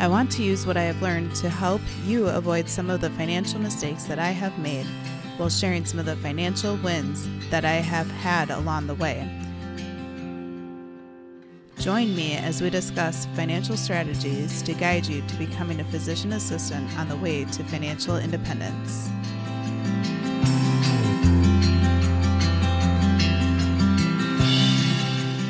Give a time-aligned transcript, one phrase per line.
[0.00, 3.10] I want to use what I have learned to help you avoid some of the
[3.10, 4.86] financial mistakes that I have made
[5.36, 9.28] while sharing some of the financial wins that I have had along the way.
[11.78, 16.98] Join me as we discuss financial strategies to guide you to becoming a physician assistant
[16.98, 19.10] on the way to financial independence.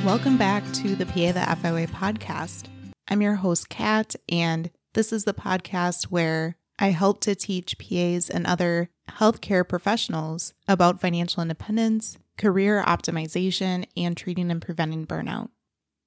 [0.05, 2.67] Welcome back to the PA the podcast.
[3.13, 8.31] I'm your host, Kat, and this is the podcast where I help to teach PAs
[8.31, 15.49] and other healthcare professionals about financial independence, career optimization, and treating and preventing burnout.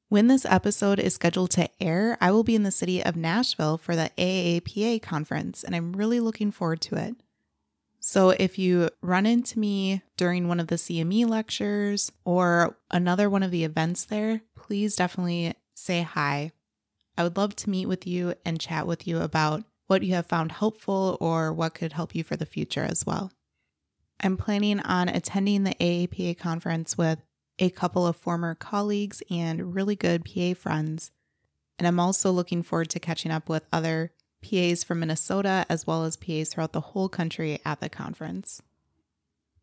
[0.08, 3.78] When this episode is scheduled to air, I will be in the city of Nashville
[3.78, 7.18] for the AAPA conference, and I'm really looking forward to it.
[8.00, 13.44] So if you run into me during one of the CME lectures or another one
[13.44, 16.54] of the events there, please definitely say hi.
[17.18, 20.26] I would love to meet with you and chat with you about what you have
[20.26, 23.32] found helpful or what could help you for the future as well.
[24.20, 27.20] I'm planning on attending the AAPA conference with
[27.60, 31.12] a couple of former colleagues and really good PA friends.
[31.78, 34.12] And I'm also looking forward to catching up with other
[34.44, 38.62] PAs from Minnesota, as well as PAs throughout the whole country at the conference.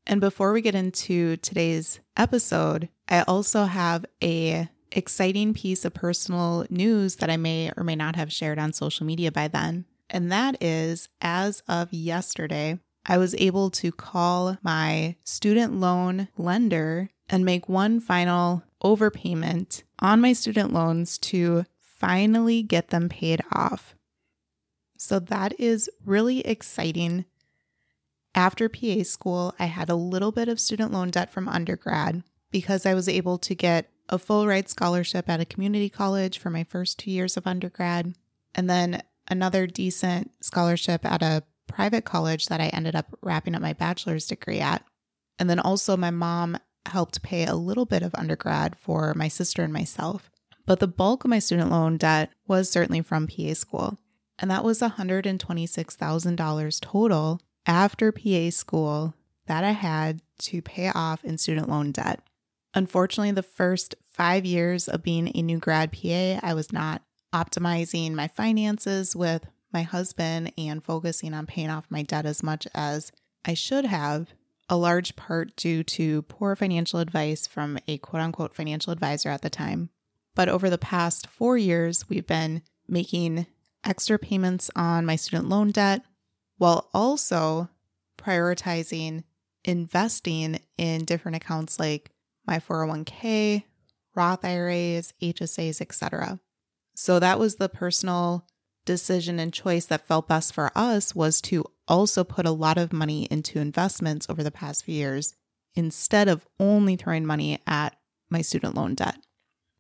[0.06, 6.66] And before we get into today's episode, I also have a exciting piece of personal
[6.70, 9.84] news that I may or may not have shared on social media by then.
[10.08, 17.11] And that is as of yesterday, I was able to call my student loan lender
[17.28, 23.95] and make one final overpayment on my student loans to finally get them paid off.
[24.96, 27.24] So that is really exciting.
[28.34, 32.86] After PA school, I had a little bit of student loan debt from undergrad because
[32.86, 36.64] I was able to get a full ride scholarship at a community college for my
[36.64, 38.14] first two years of undergrad,
[38.54, 43.62] and then another decent scholarship at a private college that I ended up wrapping up
[43.62, 44.84] my bachelor's degree at.
[45.38, 49.62] And then also, my mom helped pay a little bit of undergrad for my sister
[49.62, 50.30] and myself.
[50.66, 53.98] But the bulk of my student loan debt was certainly from PA school
[54.40, 59.14] and that was $126,000 total after PA school
[59.46, 62.27] that I had to pay off in student loan debt.
[62.72, 68.12] Unfortunately, the first five years of being a new grad PA, I was not optimizing
[68.12, 73.12] my finances with my husband and focusing on paying off my debt as much as
[73.44, 74.34] I should have,
[74.68, 79.42] a large part due to poor financial advice from a quote unquote financial advisor at
[79.42, 79.90] the time.
[80.34, 83.46] But over the past four years, we've been making
[83.84, 86.02] extra payments on my student loan debt
[86.58, 87.68] while also
[88.18, 89.24] prioritizing
[89.64, 92.10] investing in different accounts like
[92.46, 93.64] my 401k,
[94.14, 96.40] Roth IRAs, HSAs, etc.
[96.94, 98.46] So that was the personal
[98.84, 102.92] decision and choice that felt best for us was to also put a lot of
[102.92, 105.34] money into investments over the past few years
[105.74, 107.96] instead of only throwing money at
[108.28, 109.16] my student loan debt.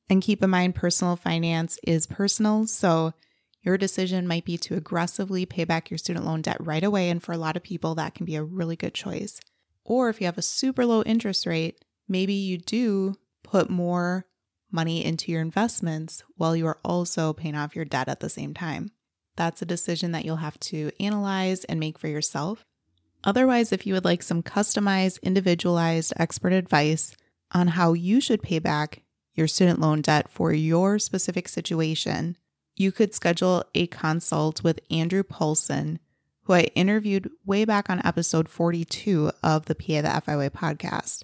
[0.08, 2.66] And keep in mind, personal finance is personal.
[2.66, 3.14] So
[3.62, 7.10] your decision might be to aggressively pay back your student loan debt right away.
[7.10, 9.40] And for a lot of people, that can be a really good choice.
[9.84, 14.26] Or if you have a super low interest rate, maybe you do put more
[14.72, 18.54] money into your investments while you are also paying off your debt at the same
[18.54, 18.90] time.
[19.36, 22.64] That's a decision that you'll have to analyze and make for yourself.
[23.24, 27.16] Otherwise, if you would like some customized, individualized expert advice
[27.52, 29.02] on how you should pay back
[29.34, 32.36] your student loan debt for your specific situation,
[32.76, 35.98] you could schedule a consult with Andrew Paulson,
[36.44, 41.22] who I interviewed way back on episode 42 of the PA the FI Way podcast.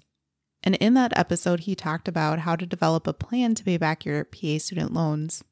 [0.66, 4.04] And in that episode, he talked about how to develop a plan to pay back
[4.04, 5.44] your PA student loans.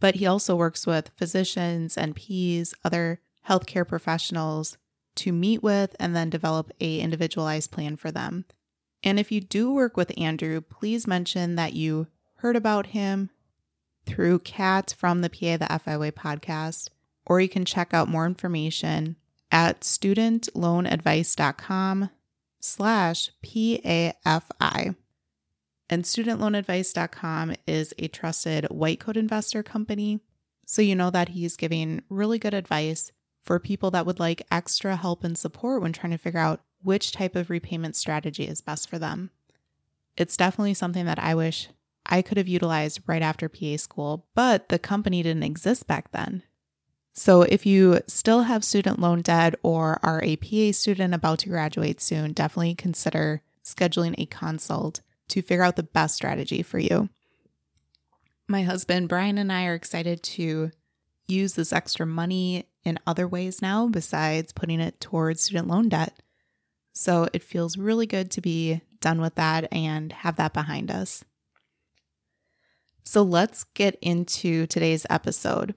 [0.00, 4.76] But he also works with physicians, NPs, other healthcare professionals
[5.14, 8.44] to meet with and then develop a individualized plan for them.
[9.04, 12.08] And if you do work with Andrew, please mention that you
[12.38, 13.30] heard about him
[14.04, 16.88] through Kat from the PA the FI Way podcast,
[17.24, 19.14] or you can check out more information
[19.52, 22.10] at studentloanadvice.com
[22.66, 24.96] slash PAFI.
[25.88, 30.20] And studentloanadvice.com is a trusted white coat investor company.
[30.66, 33.12] So you know that he's giving really good advice
[33.44, 37.12] for people that would like extra help and support when trying to figure out which
[37.12, 39.30] type of repayment strategy is best for them.
[40.16, 41.68] It's definitely something that I wish
[42.04, 46.42] I could have utilized right after PA school, but the company didn't exist back then.
[47.18, 51.48] So, if you still have student loan debt or are a PA student about to
[51.48, 57.08] graduate soon, definitely consider scheduling a consult to figure out the best strategy for you.
[58.46, 60.70] My husband, Brian, and I are excited to
[61.26, 66.20] use this extra money in other ways now besides putting it towards student loan debt.
[66.92, 71.24] So, it feels really good to be done with that and have that behind us.
[73.04, 75.76] So, let's get into today's episode.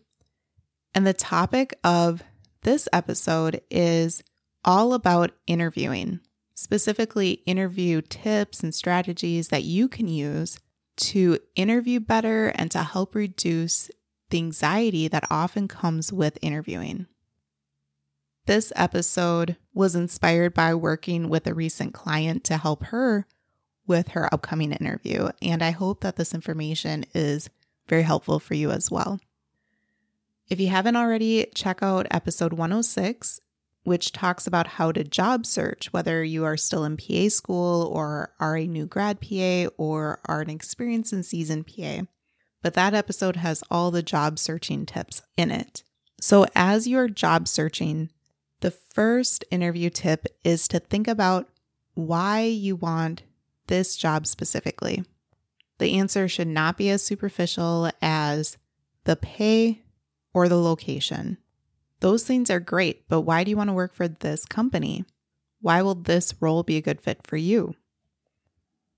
[0.94, 2.24] And the topic of
[2.63, 4.24] this episode is
[4.65, 6.19] all about interviewing,
[6.56, 10.59] specifically, interview tips and strategies that you can use
[10.97, 13.89] to interview better and to help reduce
[14.30, 17.07] the anxiety that often comes with interviewing.
[18.45, 23.25] This episode was inspired by working with a recent client to help her
[23.88, 27.50] with her upcoming interview, and I hope that this information is
[27.88, 29.19] very helpful for you as well.
[30.49, 33.39] If you haven't already, check out episode 106,
[33.83, 38.33] which talks about how to job search, whether you are still in PA school or
[38.39, 42.01] are a new grad PA or are an experienced and seasoned PA.
[42.63, 45.83] But that episode has all the job searching tips in it.
[46.19, 48.09] So, as you're job searching,
[48.61, 51.47] the first interview tip is to think about
[51.93, 53.21] why you want
[53.67, 55.05] this job specifically.
[55.77, 58.57] The answer should not be as superficial as
[59.05, 59.83] the pay
[60.33, 61.37] or the location.
[61.99, 65.05] Those things are great, but why do you want to work for this company?
[65.61, 67.75] Why will this role be a good fit for you?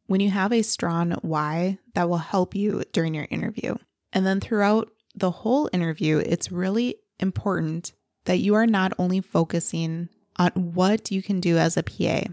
[0.05, 3.75] When you have a strong why, that will help you during your interview.
[4.13, 7.93] And then throughout the whole interview, it's really important
[8.25, 12.31] that you are not only focusing on what you can do as a PA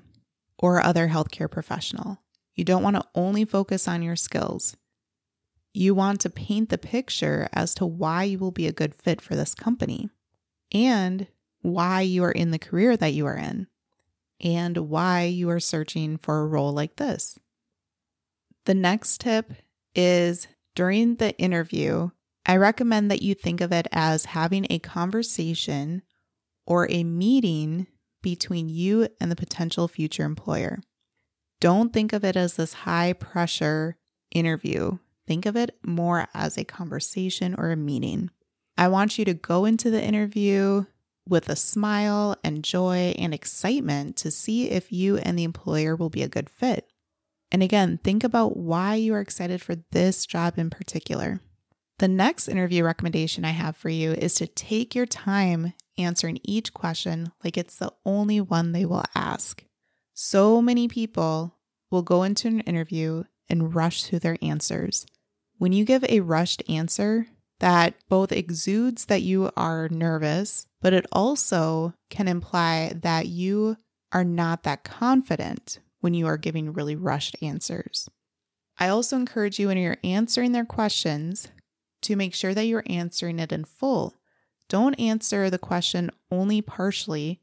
[0.58, 2.18] or other healthcare professional.
[2.54, 4.76] You don't want to only focus on your skills.
[5.78, 9.20] You want to paint the picture as to why you will be a good fit
[9.20, 10.10] for this company
[10.72, 11.28] and
[11.60, 13.69] why you are in the career that you are in
[14.40, 17.38] and why you are searching for a role like this.
[18.64, 19.52] The next tip
[19.94, 22.10] is during the interview,
[22.44, 26.02] I recommend that you think of it as having a conversation
[26.66, 27.86] or a meeting
[28.20, 30.80] between you and the potential future employer.
[31.60, 33.96] Don't think of it as this high pressure
[34.32, 34.98] interview
[35.28, 38.30] Think of it more as a conversation or a meeting.
[38.78, 40.86] I want you to go into the interview
[41.28, 46.08] with a smile and joy and excitement to see if you and the employer will
[46.08, 46.90] be a good fit.
[47.52, 51.42] And again, think about why you are excited for this job in particular.
[51.98, 56.72] The next interview recommendation I have for you is to take your time answering each
[56.72, 59.62] question like it's the only one they will ask.
[60.14, 61.58] So many people
[61.90, 65.04] will go into an interview and rush through their answers.
[65.58, 67.26] When you give a rushed answer,
[67.58, 73.76] that both exudes that you are nervous, but it also can imply that you
[74.12, 78.08] are not that confident when you are giving really rushed answers.
[78.78, 81.49] I also encourage you when you're answering their questions
[82.02, 84.14] to make sure that you're answering it in full.
[84.69, 87.40] Don't answer the question only partially,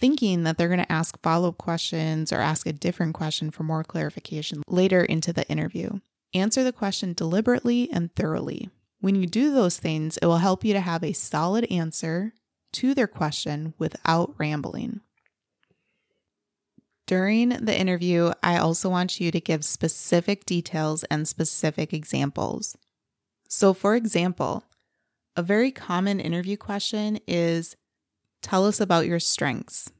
[0.00, 3.62] thinking that they're going to ask follow up questions or ask a different question for
[3.62, 6.00] more clarification later into the interview.
[6.34, 8.70] Answer the question deliberately and thoroughly.
[9.00, 12.32] When you do those things, it will help you to have a solid answer
[12.74, 15.00] to their question without rambling.
[17.06, 22.76] During the interview, I also want you to give specific details and specific examples.
[23.48, 24.64] So, for example,
[25.36, 27.76] a very common interview question is
[28.40, 29.90] Tell us about your strengths.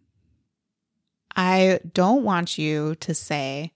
[1.37, 3.73] I don't want you to say,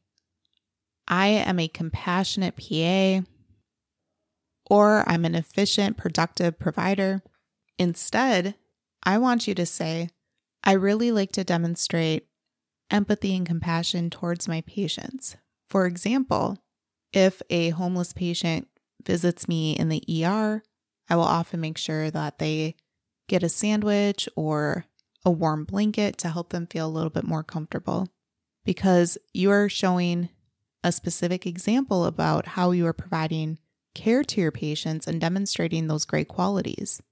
[1.08, 3.22] I am a compassionate PA,
[4.68, 7.22] or I'm an efficient, productive provider.
[7.78, 8.56] Instead,
[9.04, 10.10] I want you to say,
[10.64, 12.26] I really like to demonstrate
[12.90, 15.36] empathy and compassion towards my patients.
[15.68, 16.58] For example,
[17.12, 18.68] if a homeless patient
[19.04, 20.62] visits me in the ER,
[21.08, 22.74] I will often make sure that they
[23.28, 24.86] get a sandwich or
[25.24, 28.08] a warm blanket to help them feel a little bit more comfortable
[28.64, 30.28] because you are showing
[30.86, 33.58] a specific example about how you are providing
[33.92, 37.02] care to your patients and demonstrating those great qualities.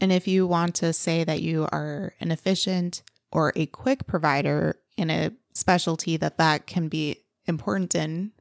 [0.00, 4.80] And if you want to say that you are an efficient or a quick provider
[4.96, 8.32] in a specialty that that can be important in,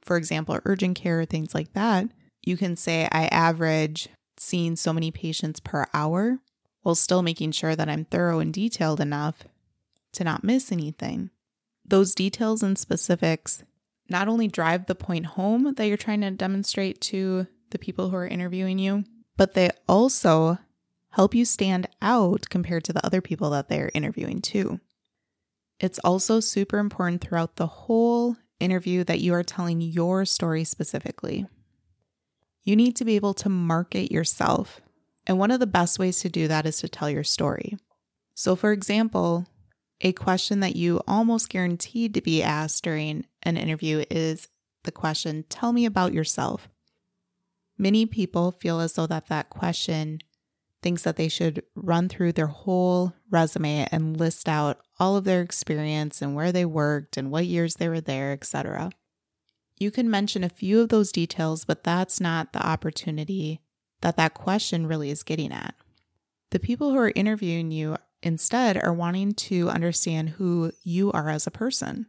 [0.00, 2.08] for example, urgent care or things like that,
[2.42, 4.08] you can say, I average
[4.38, 6.38] seeing so many patients per hour.
[6.86, 9.42] while still making sure that I'm thorough and detailed enough
[10.12, 11.30] to not miss anything.
[11.84, 13.64] Those details and specifics
[14.08, 18.16] not only drive the point home that you're trying to demonstrate to the people who
[18.16, 19.04] are interviewing you,
[19.36, 20.58] but they also
[21.10, 24.80] help you stand out compared to the other people that they're interviewing too.
[25.78, 31.46] It's also super important throughout the whole interview that you are telling your story specifically.
[32.62, 34.80] You need to be able to market yourself.
[35.26, 37.76] And one of the best ways to do that is to tell your story.
[38.34, 39.46] So, for example,
[40.00, 44.48] a question that you almost guaranteed to be asked during an interview is
[44.84, 46.68] the question, Tell me about yourself.
[47.78, 50.20] Many people feel as though that that question
[50.82, 55.42] thinks that they should run through their whole resume and list out all of their
[55.42, 58.90] experience and where they worked and what years they were there, etc.
[59.78, 63.60] You can mention a few of those details, but that's not the opportunity
[64.00, 65.74] that that question really is getting at.
[66.50, 71.46] The people who are interviewing you instead are wanting to understand who you are as
[71.46, 72.06] a person.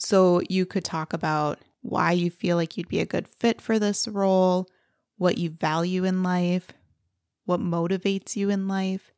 [0.00, 3.78] So you could talk about why you feel like you'd be a good fit for
[3.78, 4.66] this role,
[5.18, 6.68] what you value in life,
[7.44, 9.12] what motivates you in life,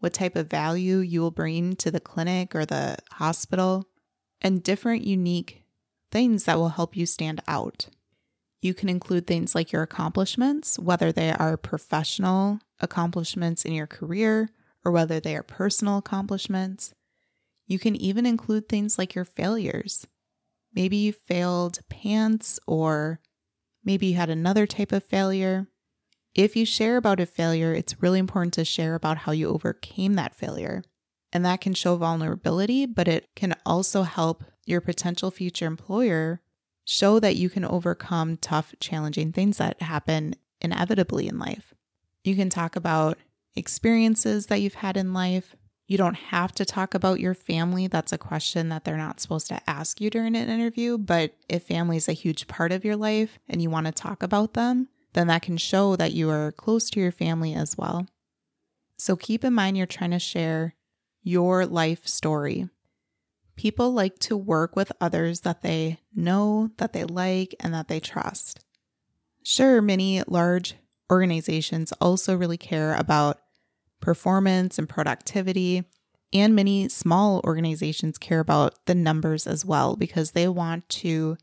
[0.00, 3.88] what type of value you will bring to the clinic or the hospital,
[4.40, 5.62] and different unique
[6.10, 7.88] things that will help you stand out.
[8.60, 14.50] You can include things like your accomplishments, whether they are professional accomplishments in your career
[14.84, 16.92] or whether they are personal accomplishments.
[17.66, 20.06] You can even include things like your failures.
[20.74, 23.20] Maybe you failed PANCE, or
[23.84, 25.68] maybe you had another type of failure.
[26.34, 30.14] If you share about a failure, it's really important to share about how you overcame
[30.14, 30.82] that failure.
[31.32, 36.40] And that can show vulnerability, but it can also help your potential future employer
[36.84, 41.74] show that you can overcome tough, challenging things that happen inevitably in life.
[42.22, 43.18] You can talk about
[43.56, 45.56] experiences that you've had in life.
[45.86, 47.86] You don't have to talk about your family.
[47.88, 50.96] That's a question that they're not supposed to ask you during an interview.
[50.96, 54.22] But if family is a huge part of your life and you want to talk
[54.22, 58.06] about them, then that can show that you are close to your family as well.
[58.96, 60.74] So keep in mind you're trying to share
[61.22, 62.68] your life story.
[63.56, 68.00] People like to work with others that they know, that they like, and that they
[68.00, 68.64] trust.
[69.42, 70.74] Sure, many large
[71.12, 73.38] organizations also really care about
[74.04, 75.84] performance and productivity.
[76.32, 81.36] And many small organizations care about the numbers as well because they want to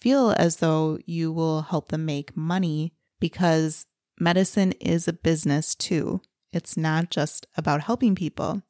[0.00, 3.86] feel as though you will help them make money because
[4.18, 6.20] medicine is a business too.
[6.52, 8.62] It's not just about helping people.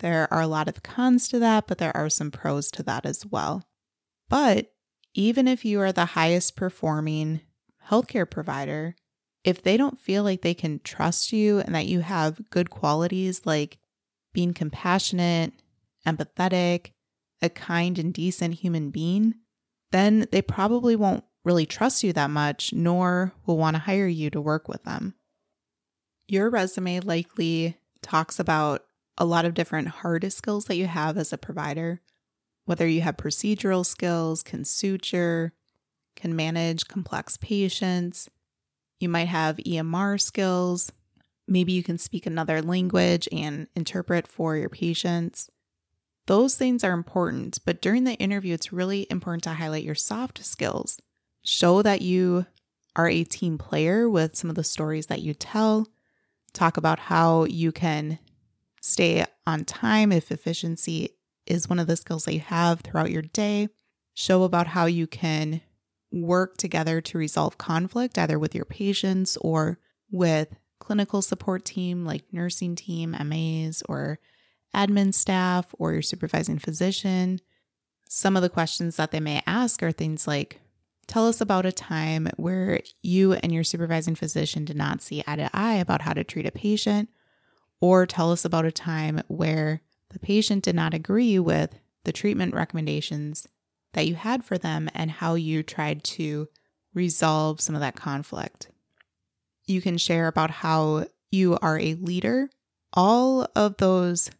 [0.00, 3.04] There are a lot of cons to that, but there are some pros to that
[3.04, 3.64] as well.
[4.28, 4.72] But
[5.14, 7.42] even if you are the highest performing
[7.88, 8.96] healthcare provider,
[9.48, 13.46] if they don't feel like they can trust you and that you have good qualities
[13.46, 13.78] like
[14.34, 15.54] being compassionate,
[16.06, 16.90] empathetic,
[17.40, 19.34] a kind and decent human being,
[19.90, 24.28] then they probably won't really trust you that much, nor will want to hire you
[24.28, 25.14] to work with them.
[26.26, 28.84] Your resume likely talks about
[29.16, 32.02] a lot of different hard skills that you have as a provider,
[32.66, 35.54] whether you have procedural skills, can suture,
[36.16, 38.28] can manage complex patients,
[39.00, 40.92] you might have EMR skills.
[41.46, 45.50] Maybe you can speak another language and interpret for your patients.
[46.26, 50.44] Those things are important, but during the interview, it's really important to highlight your soft
[50.44, 51.00] skills.
[51.42, 52.44] Show that you
[52.96, 55.86] are a team player with some of the stories that you tell.
[56.52, 58.18] Talk about how you can
[58.82, 61.10] stay on time if efficiency
[61.46, 63.68] is one of the skills that you have throughout your day.
[64.12, 65.62] Show about how you can
[66.10, 69.78] work together to resolve conflict, either with your patients or
[70.10, 74.18] with clinical support team like nursing team, MAs, or
[74.74, 77.40] admin staff, or your supervising physician.
[78.08, 80.60] Some of the questions that they may ask are things like
[81.08, 85.36] Tell us about a time where you and your supervising physician did not see eye
[85.36, 87.08] to eye about how to treat a patient,
[87.80, 92.54] or tell us about a time where the patient did not agree with the treatment
[92.54, 93.48] recommendations
[93.92, 96.48] that you had for them and how you tried to
[96.94, 98.70] resolve some of that conflict.
[99.66, 102.50] You can share about how you are a leader.
[102.92, 104.30] All of those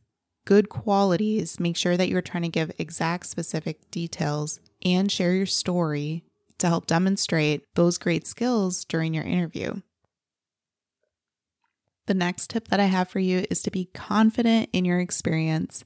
[0.47, 5.47] good qualities, make sure that you're trying to give exact specific details and share your
[5.47, 6.25] story
[6.59, 9.81] to help demonstrate those great skills during your interview.
[12.07, 15.85] The next tip that I have for you is to be confident in your experience,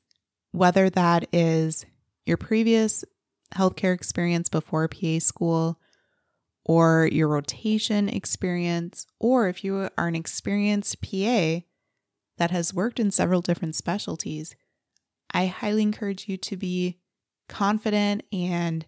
[0.53, 1.85] whether that is
[2.25, 3.05] your previous
[3.55, 5.79] healthcare experience before PA school
[6.65, 11.61] or your rotation experience, or if you are an experienced PA
[12.39, 14.55] that has worked in several different specialties,
[15.33, 16.99] I highly encourage you to be
[17.49, 18.87] confident and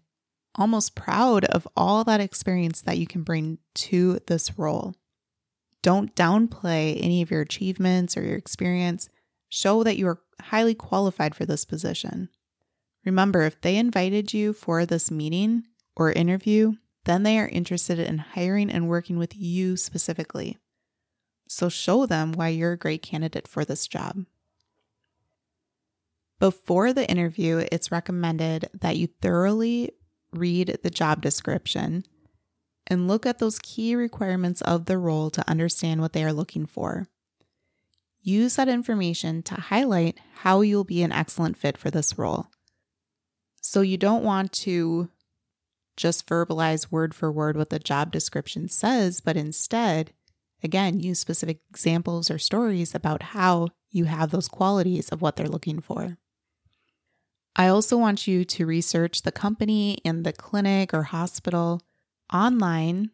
[0.55, 4.95] almost proud of all that experience that you can bring to this role.
[5.83, 9.09] Don't downplay any of your achievements or your experience.
[9.49, 12.29] Show that you are highly qualified for this position.
[13.05, 15.65] Remember, if they invited you for this meeting
[15.97, 20.59] or interview, then they are interested in hiring and working with you specifically.
[21.49, 24.25] So show them why you're a great candidate for this job.
[26.41, 29.93] Before the interview, it's recommended that you thoroughly
[30.33, 32.05] read the job description
[32.87, 36.67] and look at those key requirements of the role to understand what they are looking
[36.67, 37.07] for.
[38.21, 42.49] Use that information to highlight how you'll be an excellent fit for this role.
[43.67, 45.09] So you don't want to
[45.97, 50.13] just verbalize word for word what the job description says, but instead,
[50.63, 55.49] again, use specific examples or stories about how you have those qualities of what they're
[55.49, 56.19] looking for.
[57.57, 61.81] I also want you to research the company and the clinic or hospital
[62.31, 63.13] online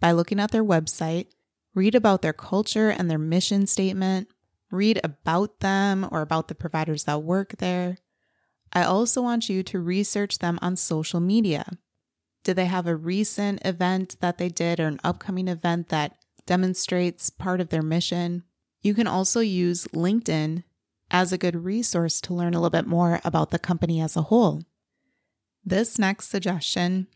[0.00, 1.26] by looking at their website,
[1.74, 4.28] read about their culture and their mission statement,
[4.70, 7.98] read about them or about the providers that work there.
[8.72, 11.64] I also want you to research them on social media.
[12.44, 17.30] Do they have a recent event that they did or an upcoming event that demonstrates
[17.30, 18.44] part of their mission?
[18.82, 20.64] You can also use LinkedIn
[21.10, 24.22] as a good resource to learn a little bit more about the company as a
[24.22, 24.62] whole.
[25.64, 27.08] This next suggestion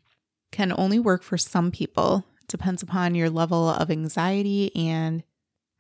[0.51, 2.25] can only work for some people.
[2.43, 5.23] It depends upon your level of anxiety and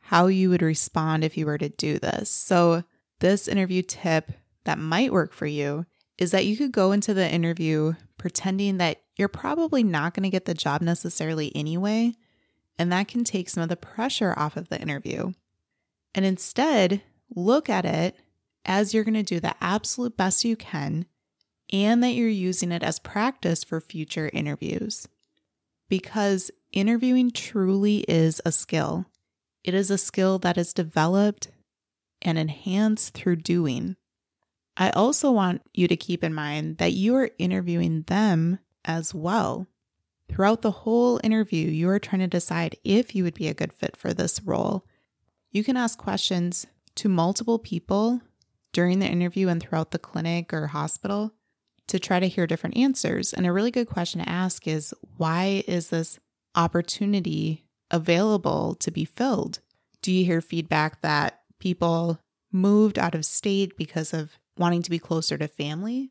[0.00, 2.30] how you would respond if you were to do this.
[2.30, 2.84] So,
[3.20, 4.32] this interview tip
[4.64, 5.86] that might work for you
[6.18, 10.30] is that you could go into the interview pretending that you're probably not going to
[10.30, 12.14] get the job necessarily anyway,
[12.78, 15.32] and that can take some of the pressure off of the interview.
[16.14, 17.02] And instead,
[17.34, 18.16] look at it
[18.64, 21.06] as you're going to do the absolute best you can
[21.72, 25.08] and that you're using it as practice for future interviews.
[25.88, 29.06] Because interviewing truly is a skill.
[29.62, 31.48] It is a skill that is developed
[32.22, 33.96] and enhanced through doing.
[34.76, 39.66] I also want you to keep in mind that you are interviewing them as well.
[40.28, 43.72] Throughout the whole interview, you are trying to decide if you would be a good
[43.72, 44.84] fit for this role.
[45.52, 48.20] You can ask questions to multiple people
[48.72, 51.32] during the interview and throughout the clinic or hospital
[51.86, 53.32] to try to hear different answers.
[53.32, 56.18] And a really good question to ask is why is this
[56.54, 59.60] opportunity available to be filled?
[60.02, 62.18] Do you hear feedback that people
[62.50, 66.10] moved out of state because of wanting to be closer to family?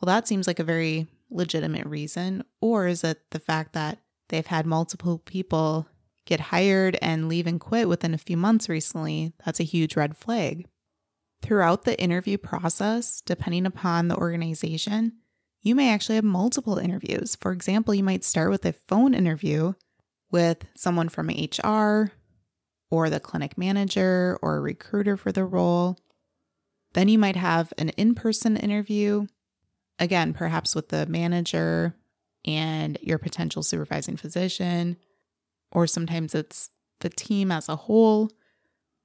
[0.00, 2.44] Well, that seems like a very legitimate reason.
[2.60, 5.88] Or is it the fact that they've had multiple people
[6.26, 10.16] get hired and leave and quit within a few months recently, that's a huge red
[10.16, 10.66] flag.
[11.40, 15.12] Throughout the interview process, depending upon the organization,
[15.62, 17.36] you may actually have multiple interviews.
[17.40, 19.74] For example, you might start with a phone interview
[20.30, 22.12] with someone from HR
[22.90, 25.98] or the clinic manager or a recruiter for the role.
[26.96, 29.26] Then you might have an in person interview,
[29.98, 31.94] again, perhaps with the manager
[32.46, 34.96] and your potential supervising physician
[35.70, 38.30] or sometimes it's the team as a whole.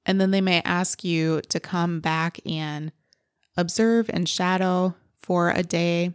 [0.06, 2.92] And then they may ask you to come back and
[3.58, 6.14] observe and shadow for a day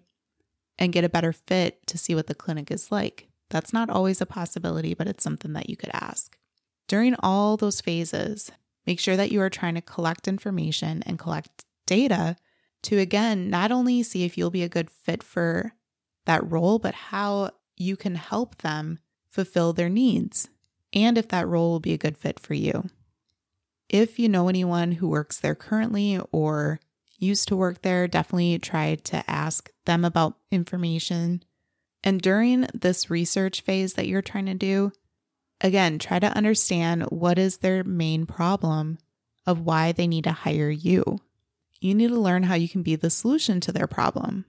[0.80, 3.28] and get a better fit to see what the clinic is like.
[3.52, 6.40] That's not always a possibility, but it's something that you could ask.
[6.88, 8.50] During all those phases,
[8.88, 12.36] make sure that you are trying to collect information and collect data
[12.84, 15.74] to, again, not only see if you'll be a good fit for
[16.26, 20.50] that role, but how you can help them fulfill their needs
[20.94, 22.90] and if that role will be a good fit for you.
[23.90, 26.80] If you know anyone who works there currently or
[27.18, 31.44] used to work there, definitely try to ask them about information.
[32.04, 34.92] And during this research phase that you're trying to do,
[35.62, 38.98] again, try to understand what is their main problem
[39.46, 41.20] of why they need to hire you.
[41.80, 44.46] You need to learn how you can be the solution to their problem.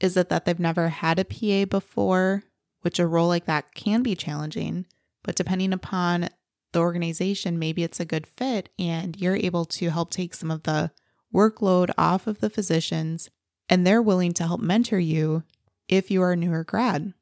[0.00, 2.44] Is it that they've never had a PA before
[2.82, 4.86] which a role like that can be challenging,
[5.22, 6.28] but depending upon
[6.72, 10.62] the organization, maybe it's a good fit and you're able to help take some of
[10.62, 10.90] the
[11.34, 13.28] workload off of the physicians
[13.68, 15.42] and they're willing to help mentor you
[15.88, 17.12] if you are a newer grad.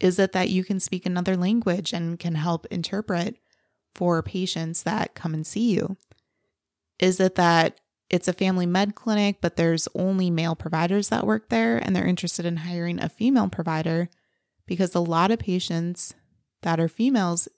[0.00, 3.36] Is it that you can speak another language and can help interpret
[3.94, 5.96] for patients that come and see you?
[6.98, 7.80] Is it that
[8.10, 12.06] it's a family med clinic, but there's only male providers that work there and they're
[12.06, 14.08] interested in hiring a female provider
[14.66, 16.14] because a lot of patients
[16.62, 17.48] that are females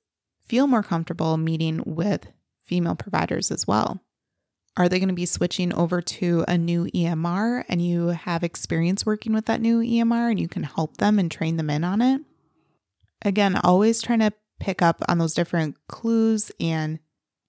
[0.47, 2.29] feel more comfortable meeting with
[2.65, 4.01] female providers as well.
[4.77, 9.07] Are they going to be switching over to a new EMR and you have experience
[9.07, 12.03] working with that new EMR and you can help them and train them in on
[12.03, 12.21] it?
[13.23, 16.99] Again, always trying to pick up on those different clues and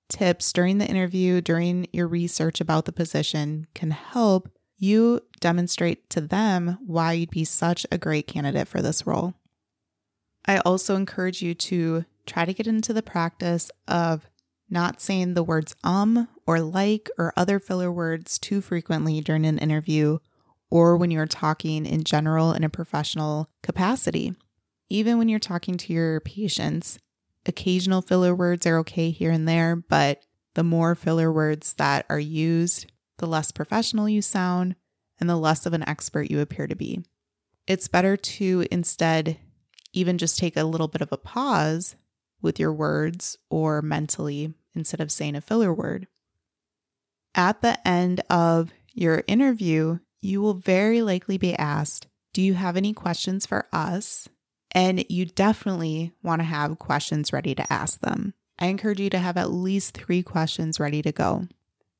[0.09, 6.21] tips during the interview, during your research about the position can help you demonstrate to
[6.21, 9.33] them why you'd be such a great candidate for this role.
[10.45, 14.29] I also encourage you to try to get into the practice of
[14.69, 19.57] not saying the words um or like or other filler words too frequently during an
[19.57, 20.19] interview
[20.69, 24.33] or when you're talking in general in a professional capacity.
[24.89, 26.99] Even when you're talking to your patients,
[27.47, 30.23] occasional filler words are okay here and there, but
[30.55, 34.75] the more filler words that are used, the less professional you sound
[35.19, 37.03] and the less of an expert you appear to be.
[37.65, 39.37] It's better to instead
[39.93, 41.95] even just take a little bit of a pause
[42.41, 46.07] with your words or mentally instead of saying a filler word.
[47.35, 52.77] At the end of your interview, you will very likely be asked, Do you have
[52.77, 54.27] any questions for us?
[54.77, 58.35] And you definitely want to have questions ready to ask them.
[58.59, 61.47] I encourage you to have at least three questions ready to go.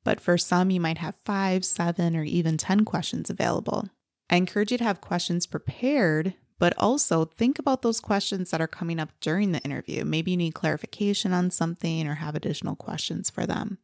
[0.03, 3.89] But for some, you might have five, seven, or even 10 questions available.
[4.29, 8.67] I encourage you to have questions prepared but also think about those questions that are
[8.67, 10.03] coming up during the interview.
[10.03, 13.77] Maybe you need clarification on something or have additional questions for them.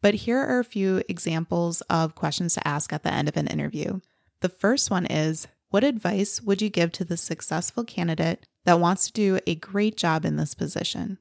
[0.00, 3.46] But here are a few examples of questions to ask at the end of an
[3.46, 4.00] interview.
[4.40, 9.06] The first one is What advice would you give to the successful candidate that wants
[9.06, 11.18] to do a great job in this position?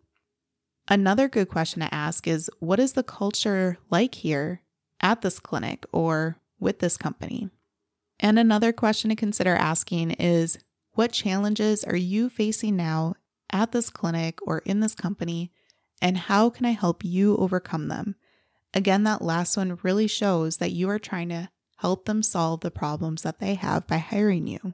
[0.88, 4.62] Another good question to ask is What is the culture like here
[5.02, 7.50] at this clinic or with this company?
[8.20, 10.60] And another question to consider asking is
[10.92, 13.16] what challenges are you facing now
[13.52, 15.52] at this clinic or in this company,
[16.00, 18.18] and how can I help you overcome them?
[18.72, 22.72] Again, that last one really shows that you are trying to help them solve the
[22.72, 24.74] problems that they have by hiring you.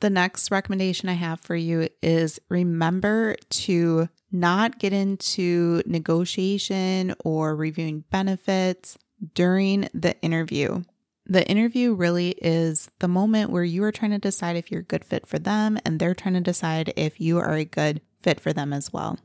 [0.00, 7.56] The next recommendation I have for you is remember to not get into negotiation or
[7.56, 8.98] reviewing benefits
[9.34, 10.82] during the interview.
[11.24, 14.84] The interview really is the moment where you are trying to decide if you're a
[14.84, 18.38] good fit for them and they're trying to decide if you are a good fit
[18.38, 19.18] for them as well.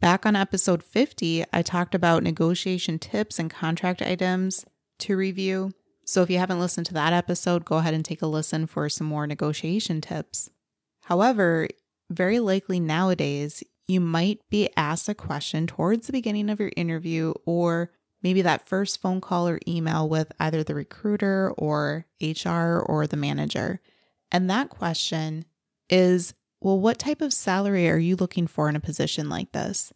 [0.00, 4.64] Back on episode 50, I talked about negotiation tips and contract items
[5.00, 5.72] to review.
[6.10, 8.88] So if you haven't listened to that episode, go ahead and take a listen for
[8.88, 10.50] some more negotiation tips.
[11.02, 11.68] However,
[12.10, 17.32] very likely nowadays, you might be asked a question towards the beginning of your interview
[17.46, 17.92] or
[18.24, 23.16] maybe that first phone call or email with either the recruiter or HR or the
[23.16, 23.80] manager.
[24.32, 25.44] And that question
[25.88, 29.92] is well, what type of salary are you looking for in a position like this?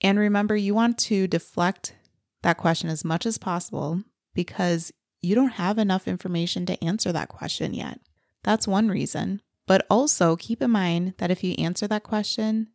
[0.00, 1.96] And remember, you want to deflect
[2.40, 4.02] that question as much as possible
[4.34, 4.90] because
[5.22, 8.00] you don't have enough information to answer that question yet.
[8.42, 9.42] That's one reason.
[9.66, 12.68] But also keep in mind that if you answer that question,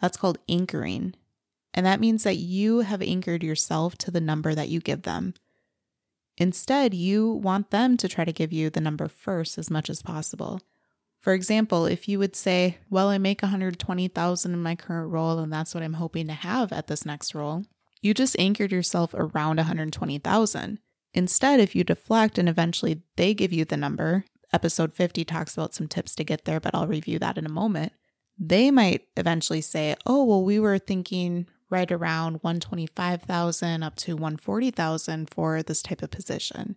[0.00, 1.14] that's called anchoring.
[1.72, 5.34] And that means that you have anchored yourself to the number that you give them.
[6.36, 10.02] Instead, you want them to try to give you the number first as much as
[10.02, 10.60] possible.
[11.20, 15.52] For example, if you would say, "Well, I make 120,000 in my current role and
[15.52, 17.64] that's what I'm hoping to have at this next role."
[18.00, 20.80] You just anchored yourself around 120,000.
[21.14, 25.74] Instead, if you deflect and eventually they give you the number, episode 50 talks about
[25.74, 27.92] some tips to get there, but I'll review that in a moment.
[28.38, 35.30] They might eventually say, "Oh, well, we were thinking right around 125,000 up to 140,000
[35.30, 36.76] for this type of position.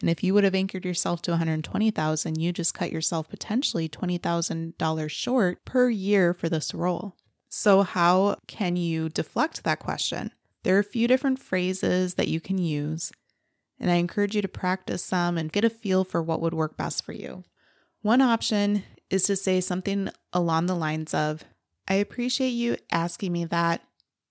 [0.00, 5.08] And if you would have anchored yourself to 120,000, you just cut yourself potentially $20,000
[5.10, 7.16] short per year for this role.
[7.48, 10.30] So how can you deflect that question?
[10.62, 13.10] There are a few different phrases that you can use,
[13.80, 16.76] and I encourage you to practice some and get a feel for what would work
[16.76, 17.44] best for you.
[18.02, 21.44] One option is to say something along the lines of,
[21.88, 23.82] I appreciate you asking me that.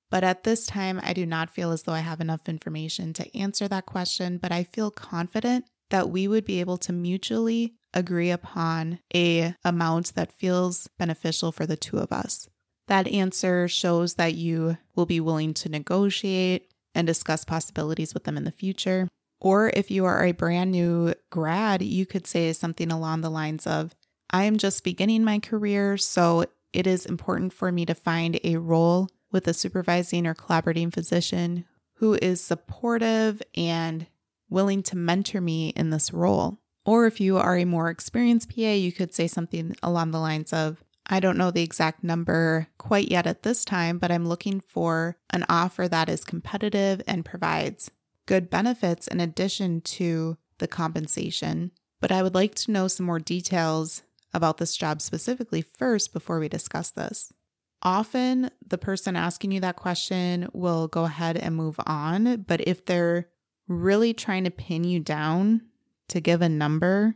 [0.09, 3.37] But at this time, I do not feel as though I have enough information to
[3.37, 8.31] answer that question, but I feel confident that we would be able to mutually agree
[8.31, 12.47] upon a amount that feels beneficial for the two of us.
[12.87, 18.37] That answer shows that you will be willing to negotiate and discuss possibilities with them
[18.37, 19.07] in the future.
[19.39, 23.67] Or if you are a brand new grad, you could say something along the lines
[23.67, 23.95] of,
[24.29, 28.57] I am just beginning my career, so it is important for me to find a
[28.57, 34.07] role with a supervising or collaborating physician who is supportive and
[34.49, 36.57] willing to mentor me in this role.
[36.85, 40.53] Or if you are a more experienced PA, you could say something along the lines
[40.53, 44.59] of, I don't know the exact number quite yet at this time, but I'm looking
[44.59, 47.91] for an offer that is competitive and provides
[48.27, 51.71] good benefits in addition to the compensation.
[51.99, 56.39] But I would like to know some more details about this job specifically first before
[56.39, 57.33] we discuss this.
[57.81, 62.43] Often, the person asking you that question will go ahead and move on.
[62.43, 63.29] But if they're
[63.67, 65.61] really trying to pin you down
[66.09, 67.15] to give a number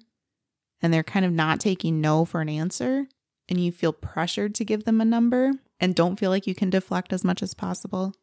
[0.82, 3.08] and they're kind of not taking no for an answer,
[3.52, 6.70] and you feel pressured to give them a number and don't feel like you can
[6.70, 8.16] deflect as much as possible,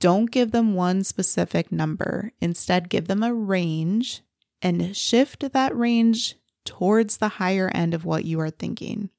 [0.00, 2.32] don't give them one specific number.
[2.40, 4.22] Instead, give them a range
[4.62, 9.10] and shift that range towards the higher end of what you are thinking.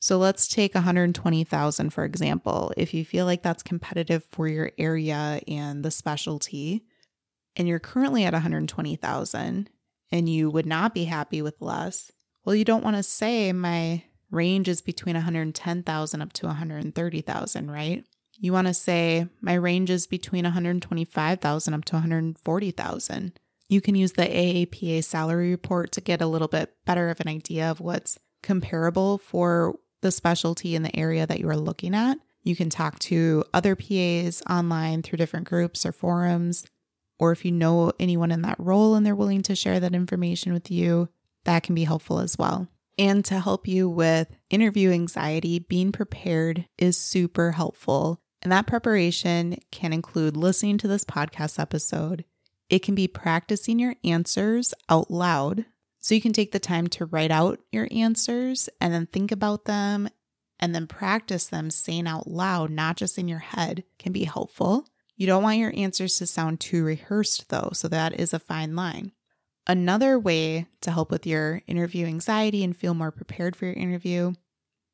[0.00, 2.72] So let's take 120,000 for example.
[2.76, 6.84] If you feel like that's competitive for your area and the specialty,
[7.56, 9.70] and you're currently at 120,000
[10.12, 12.10] and you would not be happy with less,
[12.44, 18.04] well, you don't want to say my range is between 110,000 up to 130,000, right?
[18.38, 23.40] You want to say my range is between 125,000 up to 140,000.
[23.68, 27.28] You can use the AAPA salary report to get a little bit better of an
[27.28, 32.18] idea of what's comparable for the specialty in the area that you are looking at.
[32.42, 36.66] You can talk to other PAs online through different groups or forums,
[37.18, 40.52] or if you know anyone in that role and they're willing to share that information
[40.52, 41.08] with you,
[41.44, 42.68] that can be helpful as well.
[42.98, 48.20] And to help you with interview anxiety, being prepared is super helpful.
[48.44, 52.24] And that preparation can include listening to this podcast episode.
[52.68, 55.64] It can be practicing your answers out loud
[55.98, 59.64] so you can take the time to write out your answers and then think about
[59.64, 60.10] them
[60.60, 64.86] and then practice them saying out loud, not just in your head, can be helpful.
[65.16, 68.76] You don't want your answers to sound too rehearsed though, so that is a fine
[68.76, 69.12] line.
[69.66, 74.34] Another way to help with your interview anxiety and feel more prepared for your interview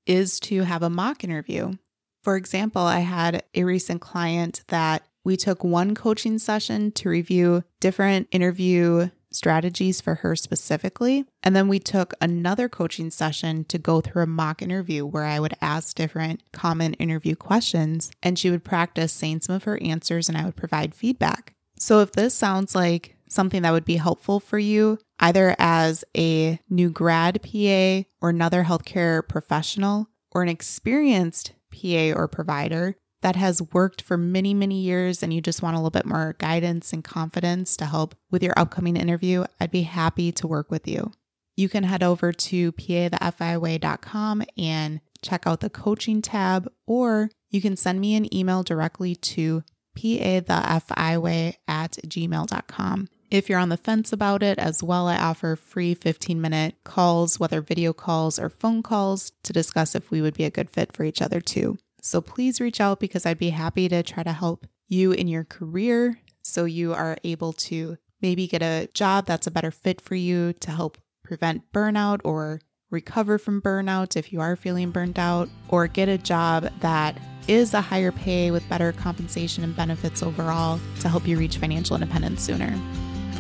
[0.07, 1.75] is to have a mock interview.
[2.23, 7.65] For example, I had a recent client that we took one coaching session to review
[7.79, 11.25] different interview strategies for her specifically.
[11.43, 15.41] And then we took another coaching session to go through a mock interview where I
[15.41, 20.29] would ask different common interview questions and she would practice saying some of her answers
[20.29, 21.55] and I would provide feedback.
[21.79, 26.59] So if this sounds like something that would be helpful for you, either as a
[26.69, 33.63] new grad PA or another healthcare professional or an experienced PA or provider, that has
[33.73, 37.05] worked for many, many years and you just want a little bit more guidance and
[37.05, 41.13] confidence to help with your upcoming interview, I'd be happy to work with you.
[41.57, 47.77] You can head over to pathefiway.com and check out the coaching tab, or you can
[47.77, 49.63] send me an email directly to
[49.99, 53.09] pathefiway at gmail.com.
[53.31, 57.39] If you're on the fence about it as well, I offer free 15 minute calls,
[57.39, 60.93] whether video calls or phone calls, to discuss if we would be a good fit
[60.93, 61.79] for each other too.
[62.03, 65.45] So please reach out because I'd be happy to try to help you in your
[65.45, 70.17] career so you are able to maybe get a job that's a better fit for
[70.17, 75.49] you to help prevent burnout or recover from burnout if you are feeling burnt out,
[75.69, 77.17] or get a job that
[77.47, 81.95] is a higher pay with better compensation and benefits overall to help you reach financial
[81.95, 82.77] independence sooner.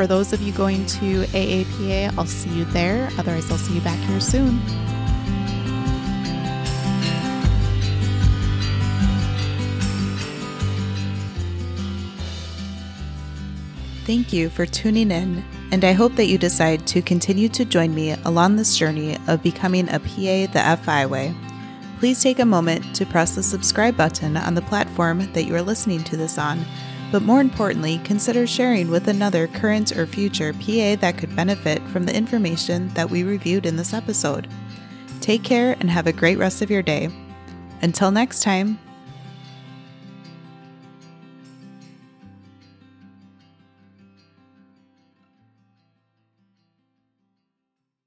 [0.00, 3.10] For those of you going to AAPA, I'll see you there.
[3.18, 4.58] Otherwise, I'll see you back here soon.
[14.06, 17.94] Thank you for tuning in, and I hope that you decide to continue to join
[17.94, 21.34] me along this journey of becoming a PA the FI way.
[21.98, 25.60] Please take a moment to press the subscribe button on the platform that you are
[25.60, 26.64] listening to this on,
[27.10, 32.04] but more importantly, consider sharing with another current or future PA that could benefit from
[32.04, 34.48] the information that we reviewed in this episode.
[35.20, 37.08] Take care and have a great rest of your day.
[37.82, 38.78] Until next time.